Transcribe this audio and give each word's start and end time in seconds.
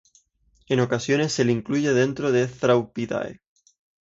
En 0.67 0.79
ocasiones 0.79 1.31
se 1.31 1.45
le 1.45 1.51
incluye 1.51 1.93
dentro 1.93 2.31
de 2.31 2.47
Thraupidae. 2.47 3.39